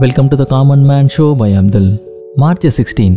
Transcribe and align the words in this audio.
Welcome 0.00 0.28
to 0.28 0.38
the 0.38 0.46
Common 0.46 0.86
Man 0.90 1.08
Show 1.16 1.34
by 1.40 1.48
Abdul. 1.56 1.86
March 2.34 2.80
sixteen 2.80 3.16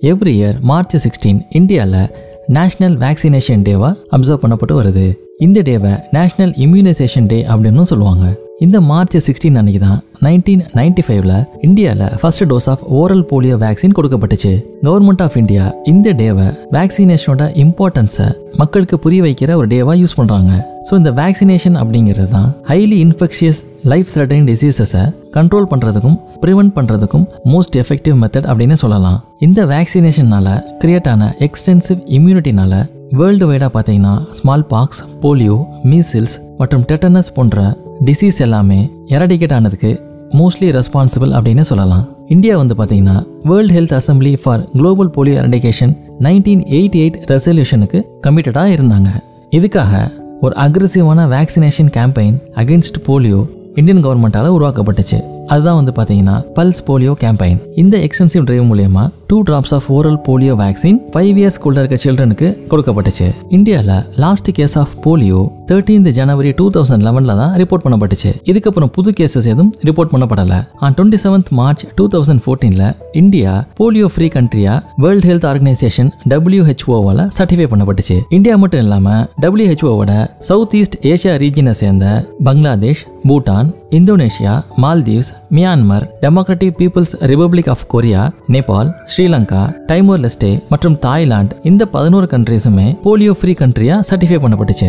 every 0.00 0.32
year 0.38 0.60
March 0.60 0.96
sixteen 0.96 1.40
இந்தியாவில் 1.50 2.10
national 2.48 2.96
vaccination 3.02 3.62
டேவாக 3.68 3.94
observe 4.10 4.42
பண்ணப்பட்டு 4.44 4.74
வருது. 4.80 5.18
இந்த 5.38 5.62
டேவை 5.62 5.92
நேஷ்னல் 6.12 6.52
இம்யூனைசேஷன் 6.64 7.26
டே 7.26 7.44
அப்படின்னு 7.44 7.82
சொல்லுவாங்க. 7.82 8.24
இந்த 8.62 8.78
மார்ச் 8.88 9.14
சிக்ஸ்டீன் 9.26 9.56
அன்னைக்கு 9.60 9.80
தான் 9.80 10.00
நைன்டீன் 10.24 10.60
நைன்டி 10.78 11.02
ஃபைவ்ல 11.06 11.32
இந்தியாவில் 11.66 12.12
first 12.20 12.44
dose 12.50 12.68
of 12.72 12.82
oral 12.98 13.24
polio 13.30 13.56
vaccine 13.62 13.96
கொடுக்கப்பட்டுச்சு. 13.96 14.52
Government 14.86 15.22
of 15.24 15.36
India 15.40 15.64
இந்த 15.92 16.12
டேவை 16.20 16.46
வேக்சினேஷனோட 16.76 17.48
இம்பார்ட்டன்ஸை 17.64 18.28
மக்களுக்கு 18.60 18.98
புரிய 19.04 19.22
வைக்கிற 19.26 19.50
ஒரு 19.60 19.68
டேவாக 19.74 19.96
யூஸ் 20.02 20.16
பண்ணுறாங்க 20.20 20.52
ஸோ 20.88 20.94
இந்த 21.00 21.10
வேக்சினேஷன் 21.20 21.76
அப்படிங்கிறது 21.82 22.30
தான் 22.36 22.48
ஹைலி 22.70 22.98
இன்ஃபெக்ஷியஸ் 23.06 23.60
லைஃப் 23.92 24.10
த்ரெட்டனிங் 24.14 24.48
டிசீசஸை 24.50 25.04
கண்ட்ரோல் 25.36 25.70
பண்ணுறதுக்கும் 25.72 26.18
ப்ரிவென்ட் 26.44 26.74
பண்ணுறதுக்கும் 26.78 27.26
மோஸ்ட் 27.54 27.78
எஃபெக்டிவ் 27.82 28.18
மெத்தட் 28.22 28.48
அப்படின்னு 28.50 28.76
சொல்லலாம். 28.84 29.18
இந்த 29.40 29.60
வேக்சினேஷனால் 29.74 30.52
கிரியேட் 30.82 31.08
ஆன 31.14 31.32
எக்ஸ்டென்சிவ் 31.48 32.02
இம்யூனிட்டினால 32.18 32.74
வேர்ல்டு 33.20 33.46
வைடாக 33.50 33.70
பார்த்தீங்கன்னா 33.74 34.14
ஸ்மால் 34.38 34.66
பாக்ஸ் 34.74 35.02
போலியோ 35.24 35.56
மீசில்ஸ் 35.90 36.36
மற்றும் 36.60 36.84
டெட்டனஸ் 36.90 37.34
போன்ற 37.36 37.58
டிசீஸ் 38.06 38.38
எல்லாமே 38.38 38.90
எரடிகேட் 39.06 39.52
ஆனதுக்கு 39.52 39.90
மோஸ்ட்லி 40.30 40.68
ரெஸ்பான்சிபிள் 40.76 41.32
அப்படின்னு 41.36 41.60
சொல்லலாம். 41.60 42.08
இந்தியா 42.28 42.56
வந்து 42.56 42.74
பார்த்தீங்கன்னா 42.74 43.26
world 43.42 43.74
health 43.74 43.98
assembly 43.98 44.36
for 44.42 44.64
global 44.70 45.10
polio 45.16 45.36
eradication 45.42 45.96
nineteen 46.20 46.62
eighty 46.76 47.00
eight 47.04 47.18
ரெசல்யூஷனுக்கு 47.32 48.02
கமிட்டடாக 48.26 48.74
இருந்தாங்க. 48.76 49.10
இதுக்காக 49.50 50.10
ஒரு 50.40 50.56
அக்ரெசிவான 50.56 51.28
vaccination 51.34 51.92
campaign 51.98 52.38
against 52.54 53.04
polio 53.06 53.42
Indian 53.74 54.04
கவர்மெண்ட்டால் 54.04 54.54
உருவாக்கப்பட்டுச்சு. 54.56 55.20
அதுதான் 55.46 55.84
வந்து 55.84 55.92
பார்த்தீங்கன்னா 55.92 56.36
பல்ஸ் 56.54 56.82
போலியோ 56.86 57.12
கேம்பெயின் 57.22 57.58
இந்த 57.74 57.98
எக்ஸ்டென்சிவ் 57.98 58.44
டிரைவ் 58.44 58.66
மூலியமா 58.70 59.10
two 59.26 59.42
drops 59.42 59.74
of 59.76 59.92
oral 59.92 60.20
polio 60.28 60.54
vaccine 60.60 60.98
five 61.12 61.32
இயர்ஸ்க்குள்ள 61.40 61.82
இருக்க 61.82 61.96
சில்ட்ரனுக்கு 62.04 62.48
கொடுக்கப்பட்டுச்சு. 62.70 63.26
இந்தியாவில் 63.48 64.04
last 64.16 64.50
case 64.52 64.78
of 64.78 64.94
polio 65.04 65.40
thirteenth 65.68 66.08
January 66.16 66.50
two 66.58 66.70
thousand 66.74 67.04
லெவனில் 67.06 67.36
தான் 67.40 67.52
ரிப்போர்ட் 67.60 67.84
பண்ணப்பட்டுச்சு. 67.84 68.30
இதுக்கப்புறம் 68.50 68.90
புது 68.96 69.10
கேசஸ் 69.18 69.48
எதுவும் 69.52 69.70
report 69.88 70.12
பண்ணப்படலை. 70.14 70.58
On 70.84 70.94
twenty 70.96 71.18
seventh 71.24 71.50
March 71.58 71.84
two 71.98 72.08
thousand 72.14 72.42
ஃபோர்டீனில் 72.44 72.96
India 73.12 73.52
polio 73.80 74.08
free 74.14 74.28
கண்ட்ரியா 74.36 74.74
வேர்ல்டு 74.96 75.28
ஹெல்த் 75.30 75.46
ஆர்கனைசேஷன் 75.50 76.10
டபிள்யூஹெச்ஓவால் 76.32 77.22
சர்டிஃபை 77.38 77.68
பண்ணப்பட்டுச்சு. 77.72 78.18
இந்தியா 78.28 78.56
மட்டும் 78.56 78.80
இல்லாமல் 78.80 79.24
டபிள்யூஹெச்ஓவோட 79.44 80.12
சவுத் 80.50 80.76
ஈஸ்ட் 80.80 80.98
ஏஷியா 81.12 81.34
ரீஜனை 81.44 81.74
சேர்ந்த 81.82 82.06
Bangladesh 82.48 83.04
Bhutan 83.28 83.68
Indonesia 83.98 84.54
Maldives 84.82 85.32
Myanmar 85.56 86.04
democratic 86.22 86.76
people's 86.78 87.12
republic 87.30 87.68
of 87.68 87.84
Korea 87.92 88.22
Nepal 88.54 88.88
Sri Lanka 89.12 89.62
Timor 89.90 90.22
Leste 90.24 90.50
மற்றும் 90.68 90.98
Thailand 90.98 91.56
இந்த 91.70 91.82
பதினோரு 91.94 92.26
கண்ட்ரீஸுமே 92.30 92.86
போலியோ 93.04 93.32
ஃப்ரீ 93.40 93.52
கண்ட்ரியா 93.52 93.96
சர்டிஃபை 94.10 94.38
பண்ணப்பட்டுச்சு. 94.44 94.88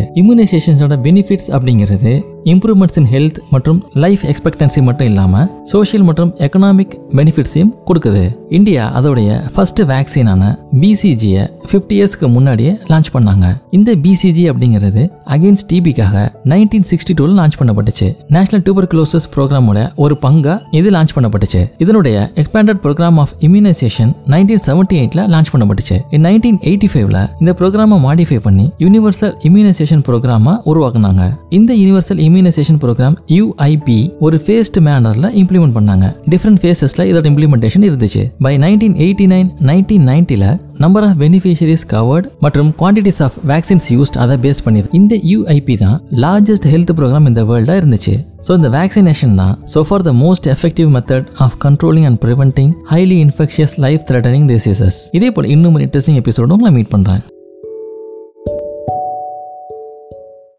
மெடிடேஷன்ஸோட 0.66 0.94
பெனிஃபிட்ஸ் 1.06 1.48
அப்படிங்கிறது 1.48 2.22
இம்ப்ரூவ்மெண்ட்ஸ் 2.44 2.96
இன் 2.96 3.06
ஹெல்த் 3.12 3.38
மற்றும் 3.50 3.84
லைஃப் 3.92 4.20
எக்ஸ்பெக்டன்சி 4.24 4.82
மட்டும் 4.82 5.06
இல்லாமல் 5.06 5.48
சோஷியல் 5.62 6.04
மற்றும் 6.04 6.34
எக்கனாமிக் 6.34 6.96
பெனிஃபிட்ஸையும் 7.10 7.72
கொடுக்குது. 7.86 8.36
இந்தியா 8.48 9.02
அதோடைய 9.02 9.50
ஃபர்ஸ்ட் 9.54 9.82
வேக்சினான 9.82 10.58
பிசிஜியை 10.72 11.48
ஃபிஃப்டி 11.72 11.94
இயர்ஸ்க்கு 11.98 12.28
முன்னாடியே 12.28 12.70
லான்ச் 12.70 13.12
பண்ணாங்க. 13.14 13.56
இந்த 13.70 13.94
பிசிஜி 13.94 14.52
அப்படிங்கிறது 14.52 15.10
அகேன்ஸ்ட் 15.34 15.72
டிபிக்காக 15.72 16.16
நைன்டீன் 16.44 16.84
சிக்ஸ்டி 16.90 17.12
டூவில் 17.20 17.36
லான்ச் 17.38 17.56
பண்ணப்பட்டுச்சு. 17.60 18.16
நேஷனல் 18.28 18.64
டியூபர்குலோசிஸ் 18.66 19.26
ப்ரோக்ராமோட 19.36 19.78
ஒரு 19.94 20.16
பங்கா 20.22 20.54
இது 20.70 20.90
லான்ச் 20.90 21.14
பண்ணப்பட்டுச்சு. 21.14 21.60
இதனுடைய 21.78 22.30
expanded 22.34 22.80
programme 22.84 23.18
of 23.22 23.32
immunisation 23.40 24.12
nineteen 24.26 24.62
seventy 24.66 24.96
எயிட்ல 25.00 25.22
லான்ச் 25.34 25.50
பண்ணப்பட்டுச்சு. 25.52 25.96
நைன்டீன் 26.10 26.58
எயிட்டி 26.70 26.88
ஃபைவ்ல 26.92 27.30
இந்த 27.40 27.54
ப்ரோக்ராமை 27.58 27.98
மாடிஃபை 28.06 28.38
பண்ணி 28.38 28.70
யூனிவர்சல் 28.78 29.34
இம்யூனைசேஷன் 29.48 30.04
ப்ரோக்ராமா 30.08 30.54
உருவாக்குனாங்க. 30.66 31.24
இந்த 31.50 31.74
universal 31.74 32.22
immunisation 32.28 32.80
programme 32.84 33.16
U I P 33.36 33.98
ஒரு 34.20 34.42
ஃபேஸ்ட் 34.46 34.80
மேனர்ல 34.88 35.26
இம்ப்ளிமெண்ட் 35.42 35.76
பண்ணாங்க. 35.78 36.06
டிஃப்ரெண்ட் 36.30 36.62
ஃபேஸஸ்ல 36.62 37.04
இதோட 37.10 37.26
இம்ப்ளிமெண்டேஷன் 37.32 37.86
இருந்துச்சு. 37.88 38.24
By 38.38 38.56
nineteen 38.56 38.96
eighty 39.06 39.26
nine 39.34 39.50
nineteen 39.70 40.06
நைன்டில 40.12 40.44
number 40.84 41.04
of 41.08 41.18
beneficiaries 41.22 41.84
covered 41.94 42.26
மற்றும் 42.44 42.70
குவான்டிட்டிஸ் 42.80 43.20
ஆஃப் 43.26 43.36
வேக்சின்ஸ் 43.52 43.86
யூஸ்ட் 43.94 44.18
அதை 44.24 44.36
பேஸ் 44.44 44.64
பண்ணிது 44.66 44.88
இந்த 44.92 45.14
யூஐபி 45.32 45.76
தான் 45.84 45.96
லார்ஜஸ்ட் 46.24 46.68
ஹெல்த் 46.72 46.94
ப்ரோக்ராம் 46.98 47.28
இந்த 47.30 47.44
வேர்ல்டாக 47.50 47.80
இருந்துச்சு. 47.82 48.14
ஸோ 48.48 48.54
இந்த 48.60 48.68
வேக்சினேஷன் 48.78 49.36
தான் 49.42 49.54
so 49.74 49.80
far 49.88 50.04
the 50.08 50.12
most 50.24 50.48
effective 50.56 50.90
method 50.96 51.28
of 51.46 51.56
controlling 51.66 52.08
and 52.10 52.20
preventing 52.24 52.74
highly 52.92 53.18
infectious 53.28 53.76
life 53.86 54.04
threatening 54.10 54.48
diseases 54.54 54.98
இதே 55.12 55.30
போல் 55.30 55.50
இன்னும் 55.56 55.78
இன்ட்ரெஸ்டிங் 55.78 56.20
எபிசோடு 56.24 56.54
உங்களை 56.58 56.72
மீட் 56.72 56.92
பண்ணுறேன் 56.92 57.24